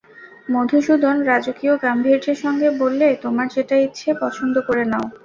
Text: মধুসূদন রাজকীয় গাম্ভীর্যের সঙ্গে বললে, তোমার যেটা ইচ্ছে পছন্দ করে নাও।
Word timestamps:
মধুসূদন 0.49 1.15
রাজকীয় 1.29 1.73
গাম্ভীর্যের 1.83 2.37
সঙ্গে 2.43 2.67
বললে, 2.81 3.07
তোমার 3.23 3.47
যেটা 3.55 3.75
ইচ্ছে 3.85 4.09
পছন্দ 4.21 4.55
করে 4.67 4.83
নাও। 4.91 5.05